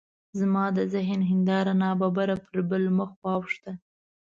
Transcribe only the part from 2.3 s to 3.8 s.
پر بل مخ واوښته.